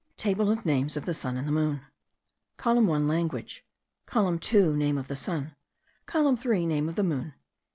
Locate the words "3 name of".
6.37-6.95